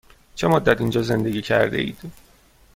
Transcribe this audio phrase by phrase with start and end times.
[0.35, 1.97] چه مدت اینجا زندگی کرده اید؟